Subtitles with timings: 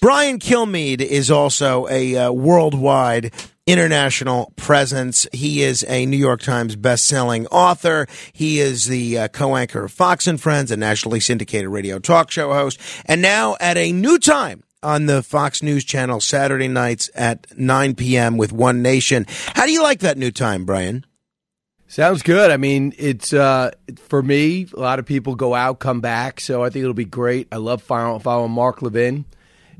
[0.00, 3.32] Brian Kilmeade is also a uh, worldwide
[3.66, 5.26] international presence.
[5.32, 8.06] He is a New York Times best-selling author.
[8.32, 12.52] He is the uh, co-anchor of Fox and Friends, a nationally syndicated radio talk show
[12.52, 17.48] host, and now at a new time on the Fox News channel Saturday nights at
[17.58, 18.36] 9 p.m.
[18.36, 19.26] with One Nation.
[19.54, 21.04] How do you like that new time, Brian?
[21.88, 22.52] Sounds good.
[22.52, 24.68] I mean, it's uh, for me.
[24.76, 27.48] A lot of people go out, come back, so I think it'll be great.
[27.50, 29.24] I love following, following Mark Levin.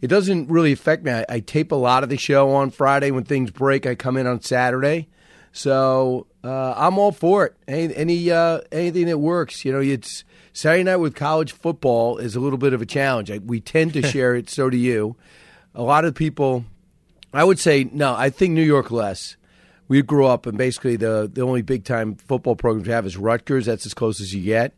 [0.01, 1.11] It doesn't really affect me.
[1.11, 3.87] I, I, tape a lot of the show on Friday when things break.
[3.87, 5.09] I come in on Saturday,
[5.53, 7.57] so uh, I'm all for it.
[7.67, 9.65] Any, any uh, anything that works.
[9.65, 13.31] You know, it's Saturday night with college football is a little bit of a challenge.
[13.31, 14.49] I, we tend to share it.
[14.49, 15.17] So do you.
[15.75, 16.65] A lot of people.
[17.33, 18.15] I would say no.
[18.15, 19.37] I think New York less.
[19.89, 23.17] We grew up, and basically the the only big time football program we have is
[23.17, 23.67] Rutgers.
[23.67, 24.75] That's as close as you get.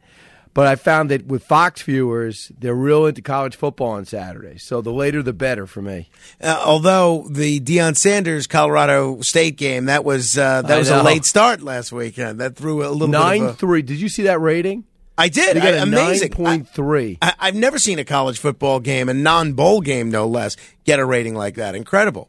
[0.52, 4.58] But I found that with Fox viewers, they're real into college football on Saturday.
[4.58, 6.10] So the later, the better for me.
[6.40, 11.24] Uh, although the Deion Sanders Colorado State game that was uh, that was a late
[11.24, 12.40] start last weekend.
[12.40, 13.82] That threw a little nine a, three.
[13.82, 14.84] Did you see that rating?
[15.16, 15.56] I did.
[15.56, 16.30] They got I, a amazing.
[16.30, 17.18] Nine point three.
[17.22, 21.04] I, have never seen a college football game, a non-bowl game, no less, get a
[21.04, 21.74] rating like that.
[21.74, 22.28] Incredible.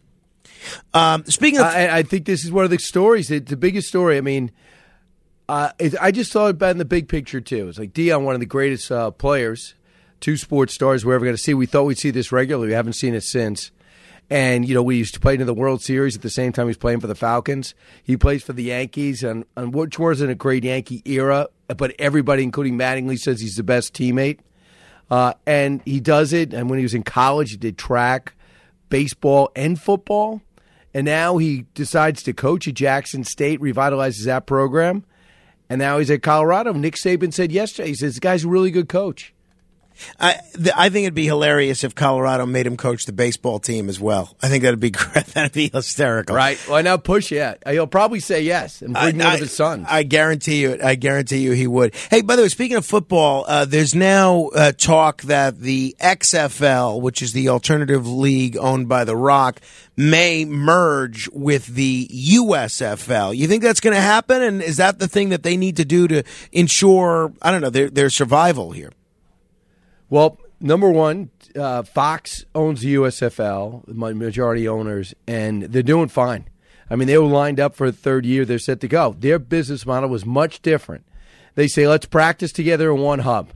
[0.94, 3.30] Um, speaking of, I, I think this is one of the stories.
[3.30, 4.18] The biggest story.
[4.18, 4.52] I mean
[5.52, 7.68] uh, it, I just it about in the big picture too.
[7.68, 9.76] It's like Deion, one of the greatest uh, players,
[10.22, 11.54] two sports stars we're ever going to see.
[11.54, 12.70] We thought we'd see this regularly.
[12.70, 13.70] We haven't seen it since.
[14.30, 16.68] And you know, we used to play in the World Series at the same time
[16.68, 17.76] he's playing for the Falcons.
[18.02, 22.44] He plays for the Yankees, and, and which wasn't a great Yankee era, but everybody,
[22.44, 24.40] including Mattingly, says he's the best teammate.
[25.10, 26.54] Uh, and he does it.
[26.54, 28.36] And when he was in college, he did track,
[28.88, 30.42] baseball, and football.
[30.94, 35.04] And now he decides to coach at Jackson State, revitalizes that program
[35.72, 36.74] and now he's at Colorado.
[36.74, 39.34] Nick Saban said yesterday, he says, the guy's a really good coach.
[40.20, 43.90] I, th- I think it'd be hilarious if Colorado made him coach the baseball team
[43.90, 44.36] as well.
[44.42, 45.26] I think that'd be great.
[45.28, 46.36] That'd be hysterical.
[46.36, 46.58] Right.
[46.68, 47.62] Why not push yet?
[47.68, 49.88] He'll probably say yes and bring I, one of his sons.
[49.90, 50.80] I guarantee you.
[50.84, 51.94] I guarantee you he would.
[52.10, 57.02] Hey, by the way, speaking of football, uh, there's now uh, talk that the XFL,
[57.02, 59.62] which is the alternative league owned by The Rock,
[59.98, 63.36] may merge with the USFL.
[63.36, 64.42] You think that's going to happen?
[64.42, 67.70] And is that the thing that they need to do to ensure, I don't know,
[67.70, 68.92] their, their survival here?
[70.12, 76.50] Well, number one, uh, Fox owns the USFL, my majority owners, and they're doing fine.
[76.90, 78.44] I mean, they were lined up for a third year.
[78.44, 79.16] They're set to go.
[79.18, 81.06] Their business model was much different.
[81.56, 83.52] They say, let's practice together in one hub,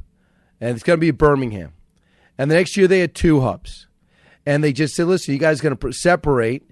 [0.61, 1.73] and it's going to be Birmingham.
[2.37, 3.87] And the next year, they had two hubs.
[4.45, 6.63] And they just said, listen, you guys are going to separate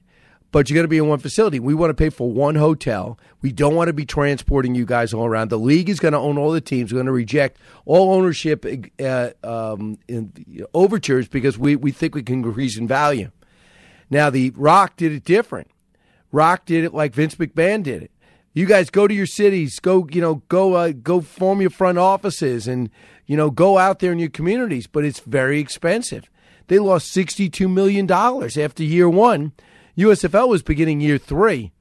[0.54, 1.60] but you're going to be in one facility.
[1.60, 3.18] We want to pay for one hotel.
[3.42, 5.50] We don't want to be transporting you guys all around.
[5.50, 6.94] The league is going to own all the teams.
[6.94, 8.64] We're going to reject all ownership
[9.04, 10.32] uh, um, in,
[10.76, 13.32] overtures because we, we think we can increase in value.
[14.12, 15.72] Now, the Rock did it different.
[16.32, 18.12] Rock did it like Vince McMahon did it.
[18.54, 21.98] You guys go to your cities, go you know go uh, go form your front
[21.98, 22.92] offices, and
[23.26, 24.86] you know go out there in your communities.
[24.86, 26.30] But it's very expensive.
[26.68, 29.54] They lost sixty two million dollars after year one
[29.98, 31.72] USFL was beginning year three.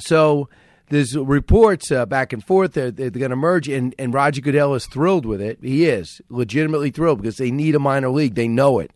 [0.00, 0.48] So
[0.88, 4.40] there's reports uh, back and forth that they're, they're going to merge, and, and Roger
[4.40, 5.58] Goodell is thrilled with it.
[5.62, 8.34] He is legitimately thrilled because they need a minor league.
[8.34, 8.90] They know it.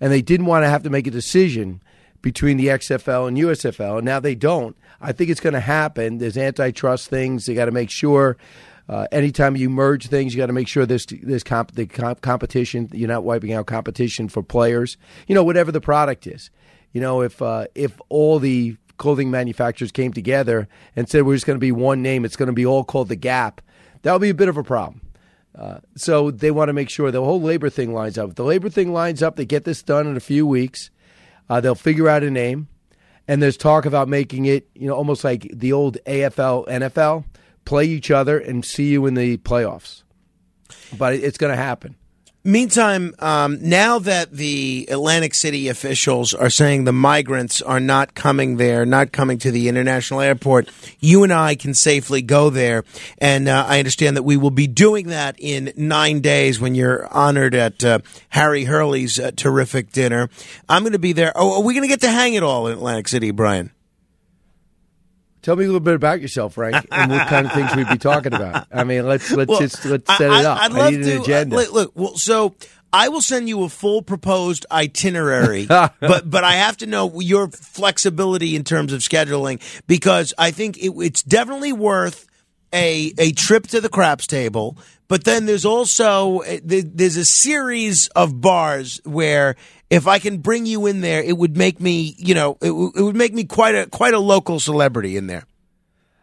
[0.00, 1.82] And they didn't want to have to make a decision
[2.20, 4.76] between the XFL and USFL, and now they don't.
[5.00, 6.18] I think it's going to happen.
[6.18, 7.46] There's antitrust things.
[7.46, 8.36] They got to make sure.
[8.88, 12.20] Uh, anytime you merge things, you got to make sure there's there's comp- the comp-
[12.20, 12.88] competition.
[12.92, 14.96] You're not wiping out competition for players.
[15.28, 16.50] You know, whatever the product is
[16.92, 21.46] you know, if uh, if all the clothing manufacturers came together and said we're just
[21.46, 23.60] going to be one name, it's going to be all called the Gap,
[24.02, 25.00] that would be a bit of a problem.
[25.56, 28.30] Uh, so they want to make sure the whole labor thing lines up.
[28.30, 30.90] If the labor thing lines up, they get this done in a few weeks.
[31.48, 32.68] Uh, they'll figure out a name,
[33.28, 37.24] and there's talk about making it, you know, almost like the old AFL, NFL,
[37.64, 40.04] play each other and see you in the playoffs.
[40.96, 41.96] But it's going to happen.
[42.44, 48.56] Meantime, um, now that the Atlantic City officials are saying the migrants are not coming
[48.56, 50.68] there, not coming to the international airport,
[50.98, 52.82] you and I can safely go there.
[53.18, 57.06] And uh, I understand that we will be doing that in nine days when you're
[57.14, 58.00] honored at uh,
[58.30, 60.28] Harry Hurley's uh, terrific dinner.
[60.68, 61.30] I'm going to be there.
[61.36, 63.70] Oh, are we going to get to hang it all in Atlantic City, Brian?
[65.42, 67.98] Tell me a little bit about yourself, Frank, and what kind of things we'd be
[67.98, 68.66] talking about.
[68.72, 70.58] I mean, let's let's Well, just let's I- set it up.
[70.60, 71.56] I'd I love need to, an agenda.
[71.56, 72.54] uh, look, look, well, so
[72.92, 77.48] I will send you a full proposed itinerary, but but I have to know your
[77.48, 82.26] flexibility in terms of scheduling because I think it, it's definitely worth
[82.72, 84.76] a a trip to the craps table.
[85.08, 89.56] But then there's also uh, there's a series of bars where
[89.90, 92.92] if I can bring you in there, it would make me you know it, w-
[92.96, 95.44] it would make me quite a quite a local celebrity in there.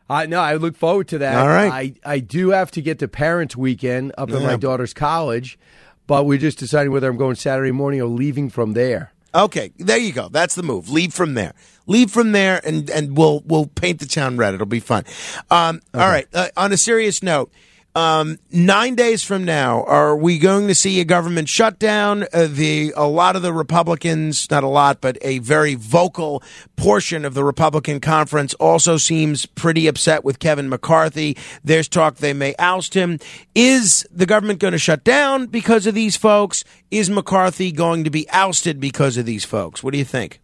[0.10, 1.38] I no, I look forward to that.
[1.38, 1.72] All right.
[2.04, 5.60] I, I do have to get to parents' weekend up at my daughter's college,
[6.08, 9.14] but we're just deciding whether I'm going Saturday morning or leaving from there.
[9.34, 10.30] Okay, there you go.
[10.30, 10.90] That's the move.
[10.90, 11.54] Leave from there.
[11.86, 14.54] Leave from there, and and we'll we'll paint the town red.
[14.54, 15.06] It'll be fun.
[15.50, 16.28] Um, All right.
[16.34, 17.52] Uh, on a serious note,
[17.96, 22.24] um, nine days from now, are we going to see a government shutdown?
[22.32, 26.44] Uh, the a lot of the Republicans, not a lot, but a very vocal
[26.76, 31.36] portion of the Republican conference also seems pretty upset with Kevin McCarthy.
[31.64, 33.20] There's talk they may oust him.
[33.56, 36.64] Is the government going to shut down because of these folks?
[36.92, 39.84] Is McCarthy going to be ousted because of these folks?
[39.84, 40.42] What do you think?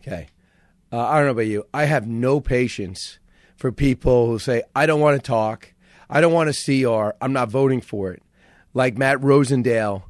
[0.00, 0.28] Okay.
[0.92, 1.66] Uh, I don't know about you.
[1.74, 3.18] I have no patience
[3.56, 5.74] for people who say, I don't want to talk.
[6.10, 7.10] I don't want to see CR.
[7.20, 8.22] I'm not voting for it.
[8.74, 10.02] Like Matt Rosendale.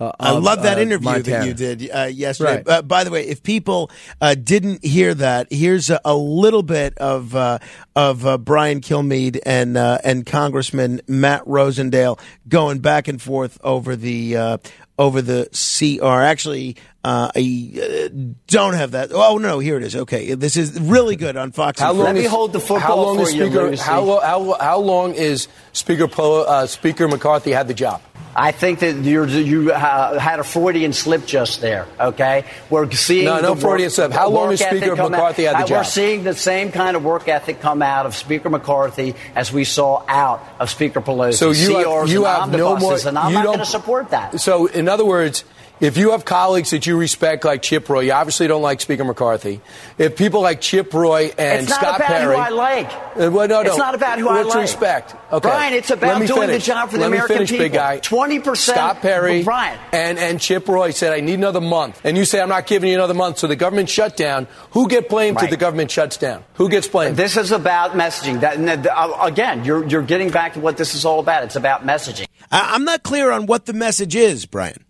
[0.00, 1.38] Uh, I of, love that uh, interview Montana.
[1.40, 2.56] that you did uh, yesterday.
[2.58, 2.68] Right.
[2.68, 3.90] Uh, by the way, if people
[4.20, 7.58] uh, didn't hear that, here's a, a little bit of uh,
[7.96, 13.96] of uh, Brian Kilmeade and uh, and Congressman Matt Rosendale going back and forth over
[13.96, 14.58] the uh,
[14.98, 16.06] over the CR.
[16.06, 18.08] Actually, uh, I uh,
[18.48, 19.10] don't have that.
[19.12, 19.94] Oh no, here it is.
[19.96, 21.80] Okay, this is really good on Fox.
[21.80, 22.18] How and long Friends.
[22.18, 23.82] me is, hold the football how long for is you, Speaker, Lucy.
[23.82, 28.02] how, how, how long is Speaker, Polo, uh, Speaker McCarthy had the job?
[28.38, 31.88] I think that you're, you uh, had a Freudian slip just there.
[31.98, 34.12] Okay, we're seeing No, no the Freudian slip.
[34.12, 35.86] How long work has Speaker McCarthy out, had the uh, We're job?
[35.92, 40.04] seeing the same kind of work ethic come out of Speaker McCarthy as we saw
[40.06, 41.34] out of Speaker Pelosi.
[41.34, 42.96] So you have, you and have no more.
[43.04, 44.40] and I'm you not don't- going to support that.
[44.40, 45.44] So, in other words,
[45.80, 49.04] if you have colleagues that you respect, like Chip Roy, you obviously don't like Speaker
[49.04, 49.60] McCarthy.
[49.98, 51.68] If people like Chip Roy and Scott Perry.
[51.68, 52.92] It's not Scott about Perry, who I like.
[52.92, 53.68] Uh, well, no, no.
[53.70, 54.58] It's not about who I Let's like.
[54.62, 55.14] respect.
[55.32, 55.48] Okay.
[55.48, 56.64] Brian, it's about doing finish.
[56.64, 57.64] the job for the Let American me finish, people.
[57.64, 57.98] big guy.
[58.00, 59.78] 20% Scott Perry Brian.
[59.92, 62.00] and, and Chip Roy said, I need another month.
[62.04, 63.38] And you say, I'm not giving you another month.
[63.38, 64.46] So the government shut down.
[64.72, 65.44] Who get blamed Right.
[65.44, 66.44] if the government shuts down?
[66.54, 67.16] Who gets blamed?
[67.16, 68.40] This is about messaging.
[68.40, 71.44] That, and that- uh, again, you're, you're getting back to what this is all about.
[71.44, 72.26] It's about messaging.
[72.50, 74.84] I- I'm not clear on what the message is, Brian.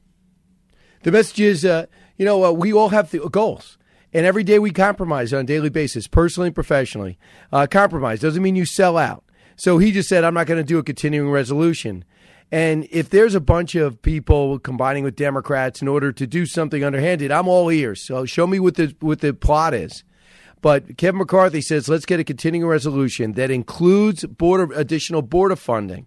[1.02, 1.86] The message is, uh,
[2.16, 3.78] you know, uh, we all have the goals.
[4.12, 7.18] And every day we compromise on a daily basis, personally and professionally.
[7.52, 9.24] Uh, compromise doesn't mean you sell out.
[9.56, 12.04] So he just said, I'm not going to do a continuing resolution.
[12.50, 16.82] And if there's a bunch of people combining with Democrats in order to do something
[16.82, 18.06] underhanded, I'm all ears.
[18.06, 20.04] So show me what the what the plot is.
[20.60, 26.06] But Kevin McCarthy says, let's get a continuing resolution that includes border additional border funding,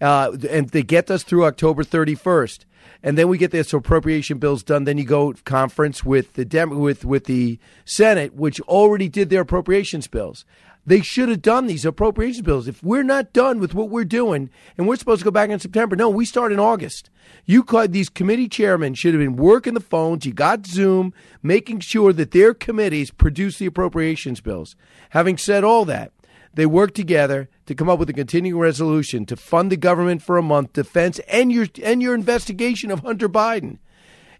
[0.00, 2.64] uh, and they get us through October 31st.
[3.02, 4.84] And then we get this appropriation bills done.
[4.84, 9.42] Then you go conference with the Dem- with with the Senate, which already did their
[9.42, 10.44] appropriations bills.
[10.86, 12.66] They should have done these appropriations bills.
[12.66, 15.58] If we're not done with what we're doing, and we're supposed to go back in
[15.60, 17.10] September, no, we start in August.
[17.44, 20.24] You could, these committee chairmen should have been working the phones.
[20.24, 21.12] You got Zoom,
[21.42, 24.74] making sure that their committees produce the appropriations bills.
[25.10, 26.12] Having said all that,
[26.54, 30.36] they worked together to come up with a continuing resolution to fund the government for
[30.36, 33.78] a month, defense, and your and your investigation of Hunter Biden.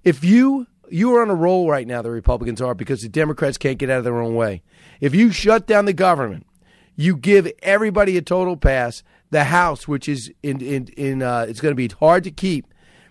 [0.02, 3.58] If you you are on a roll right now, the Republicans are because the Democrats
[3.58, 4.62] can't get out of their own way.
[5.00, 6.46] If you shut down the government,
[6.96, 9.02] you give everybody a total pass.
[9.30, 12.66] The House, which is in in in, uh, it's going to be hard to keep.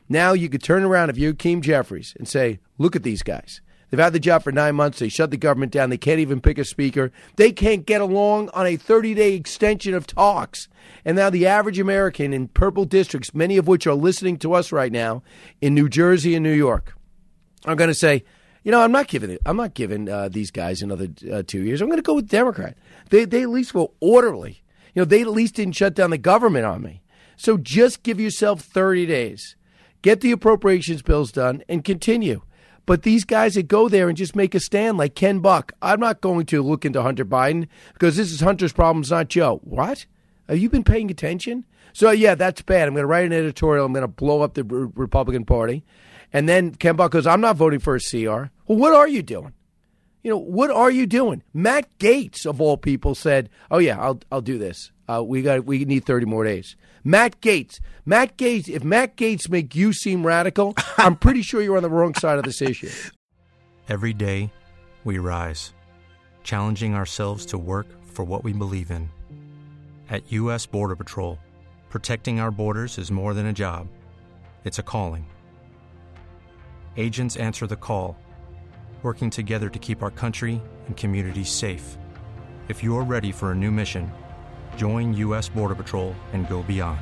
[0.10, 3.62] Now you could turn around if you're Keem Jeffries and say, "Look at these guys.
[3.90, 5.00] They've had the job for nine months.
[5.00, 5.90] They shut the government down.
[5.90, 7.12] They can't even pick a speaker.
[7.38, 10.68] They can't get along on a 30 day extension of talks.
[11.04, 14.72] And now the average American in purple districts, many of which are listening to us
[14.72, 15.24] right now
[15.62, 16.96] in New Jersey and New York,
[17.66, 18.24] are going to say,
[18.64, 19.42] you know, I'm not giving it.
[19.46, 21.82] I'm not giving uh, these guys another uh, two years.
[21.82, 22.78] I'm going to go with Democrat.
[23.10, 24.64] They they at least were orderly.
[24.94, 27.02] You know, they at least didn't shut down the government on me.
[27.38, 29.56] So just give yourself 30 days,
[30.02, 32.42] get the appropriations bills done, and continue.
[32.90, 36.00] But these guys that go there and just make a stand, like Ken Buck, I'm
[36.00, 39.62] not going to look into Hunter Biden because this is Hunter's problems, not Joe.
[39.64, 40.08] What?
[40.48, 41.66] Have you been paying attention?
[41.94, 42.88] So yeah, that's bad.
[42.88, 43.86] I'm going to write an editorial.
[43.86, 45.86] I'm going to blow up the Republican Party,
[46.34, 49.22] and then Ken Buck goes, "I'm not voting for a CR." Well, what are you
[49.22, 49.54] doing?
[50.22, 51.44] You know, what are you doing?
[51.54, 54.92] Matt Gaetz, of all people, said, "Oh yeah, I'll I'll do this.
[55.08, 58.68] Uh, we got we need 30 more days." Matt Gaetz, Matt Gaetz.
[58.68, 62.38] If Matt Gaetz make you seem radical, I'm pretty sure you're on the wrong side
[62.38, 62.90] of this issue.
[63.88, 64.52] Every day,
[65.06, 65.74] we rise,
[66.44, 69.10] challenging ourselves to work for what we believe in.
[70.10, 70.66] At U.S.
[70.66, 71.40] Border Patrol,
[71.90, 73.88] protecting our borders is more than a job;
[74.66, 75.26] it's a calling.
[76.98, 78.18] Agents answer the call
[79.02, 81.98] working together to keep our country and communities safe.
[82.68, 84.12] If you're ready for a new mission,
[84.76, 85.48] join U.S.
[85.50, 87.00] Border Patrol and go beyond.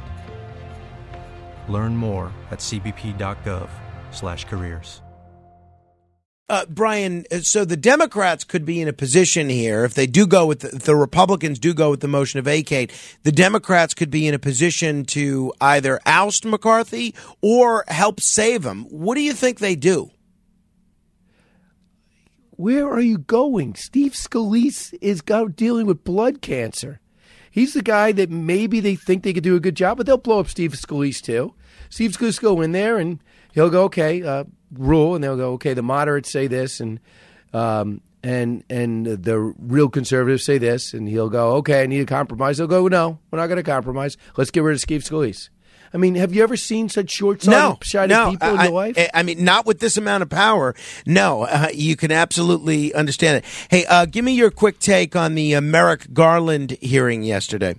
[1.67, 5.01] Learn more at cbp.gov/careers.
[6.49, 10.45] Uh, Brian, so the Democrats could be in a position here if they do go
[10.45, 12.93] with the, the Republicans do go with the motion to vacate.
[13.23, 18.85] The Democrats could be in a position to either oust McCarthy or help save him.
[18.85, 20.09] What do you think they do?
[22.57, 23.75] Where are you going?
[23.75, 25.21] Steve Scalise is
[25.55, 26.99] dealing with blood cancer.
[27.51, 30.17] He's the guy that maybe they think they could do a good job, but they'll
[30.17, 31.53] blow up Steve Scalise too.
[31.89, 33.19] Steve Scalise go in there and
[33.53, 36.99] he'll go, okay, uh, rule, and they'll go, okay, the moderates say this, and
[37.53, 42.05] um, and and the real conservatives say this, and he'll go, okay, I need a
[42.05, 42.57] compromise.
[42.57, 44.17] They'll go, no, we're not going to compromise.
[44.35, 45.49] Let's get rid of Steve Scalise.
[45.93, 48.95] I mean, have you ever seen such short-sighted no, no, people in your life?
[48.97, 50.75] I, I mean, not with this amount of power.
[51.05, 53.45] No, uh, you can absolutely understand it.
[53.69, 57.75] Hey, uh, give me your quick take on the uh, Merrick Garland hearing yesterday.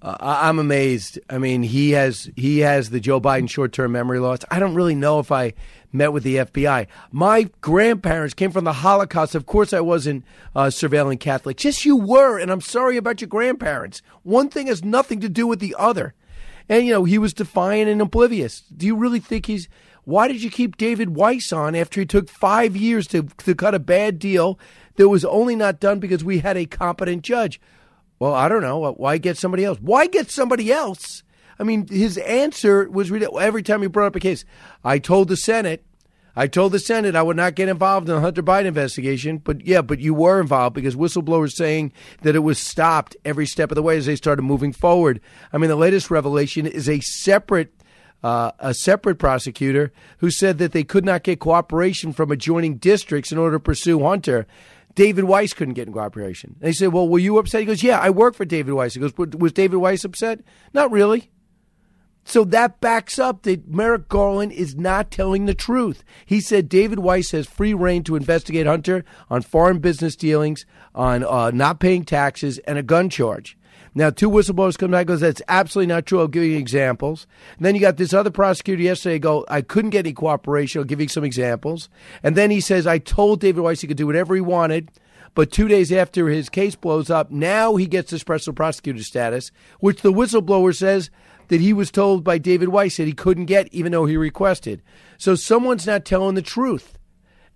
[0.00, 1.18] Uh, I'm amazed.
[1.28, 4.40] I mean, he has he has the Joe Biden short-term memory loss.
[4.50, 5.54] I don't really know if I
[5.92, 6.86] met with the FBI.
[7.10, 9.34] My grandparents came from the Holocaust.
[9.34, 10.24] Of course, I wasn't
[10.54, 11.64] uh, surveilling Catholics.
[11.64, 14.00] Yes, you were, and I'm sorry about your grandparents.
[14.22, 16.14] One thing has nothing to do with the other.
[16.68, 18.60] And you know, he was defiant and oblivious.
[18.76, 19.68] Do you really think he's?
[20.04, 23.74] Why did you keep David Weiss on after he took five years to to cut
[23.74, 24.60] a bad deal
[24.94, 27.60] that was only not done because we had a competent judge?
[28.18, 28.92] Well, I don't know.
[28.92, 29.78] Why get somebody else?
[29.80, 31.22] Why get somebody else?
[31.58, 34.44] I mean, his answer was every time he brought up a case.
[34.84, 35.84] I told the Senate,
[36.36, 39.38] I told the Senate I would not get involved in the Hunter Biden investigation.
[39.38, 43.72] But yeah, but you were involved because whistleblowers saying that it was stopped every step
[43.72, 45.20] of the way as they started moving forward.
[45.52, 47.74] I mean, the latest revelation is a separate.
[48.20, 53.30] Uh, a separate prosecutor who said that they could not get cooperation from adjoining districts
[53.30, 54.44] in order to pursue Hunter.
[54.98, 56.56] David Weiss couldn't get in cooperation.
[56.58, 59.00] They said, "Well, were you upset?" He goes, "Yeah, I work for David Weiss." He
[59.00, 60.40] goes, "Was David Weiss upset?"
[60.74, 61.30] Not really.
[62.24, 66.02] So that backs up that Merrick Garland is not telling the truth.
[66.26, 71.22] He said David Weiss has free reign to investigate Hunter on foreign business dealings, on
[71.22, 73.56] uh, not paying taxes, and a gun charge.
[73.98, 76.20] Now, two whistleblowers come back and goes, that's absolutely not true.
[76.20, 77.26] I'll give you examples.
[77.56, 80.78] And then you got this other prosecutor yesterday go, I couldn't get any cooperation.
[80.78, 81.88] I'll give you some examples.
[82.22, 84.92] And then he says, I told David Weiss he could do whatever he wanted.
[85.34, 89.50] But two days after his case blows up, now he gets the special prosecutor status,
[89.80, 91.10] which the whistleblower says
[91.48, 94.80] that he was told by David Weiss that he couldn't get, even though he requested.
[95.16, 96.96] So someone's not telling the truth,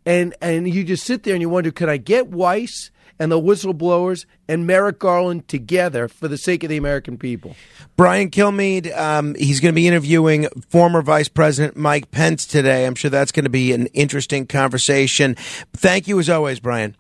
[0.05, 3.41] and and you just sit there and you wonder, can I get Weiss and the
[3.41, 7.55] whistleblowers and Merrick Garland together for the sake of the American people?
[7.97, 12.87] Brian Kilmeade, um, he's going to be interviewing former Vice President Mike Pence today.
[12.87, 15.35] I'm sure that's going to be an interesting conversation.
[15.73, 16.97] Thank you as always, Brian.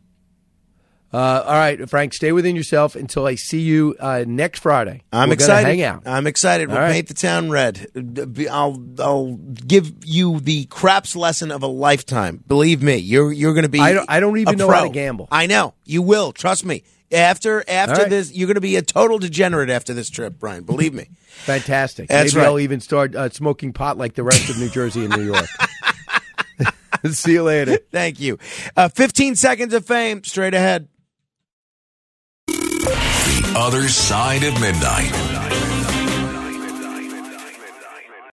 [1.12, 5.02] Uh, all right, Frank, stay within yourself until I see you uh, next Friday.
[5.12, 5.66] I'm We're excited.
[5.68, 6.04] Hang out.
[6.06, 6.68] I'm excited.
[6.68, 6.92] We'll right.
[6.92, 7.86] paint the town red.
[8.50, 12.42] I'll I'll give you the craps lesson of a lifetime.
[12.48, 13.80] Believe me, you're you're going to be.
[13.80, 15.28] I don't- I don't even know how to gamble.
[15.30, 16.32] I know you will.
[16.32, 16.82] Trust me.
[17.10, 18.10] After after right.
[18.10, 20.64] this, you're going to be a total degenerate after this trip, Brian.
[20.64, 21.10] Believe me.
[21.44, 22.08] Fantastic.
[22.08, 22.50] That's Maybe right.
[22.50, 25.46] I'll even start uh, smoking pot like the rest of New Jersey and New York.
[27.10, 27.78] see you later.
[27.90, 28.38] Thank you.
[28.76, 30.88] Uh, 15 seconds of fame straight ahead.
[33.52, 35.31] The Other Side of Midnight.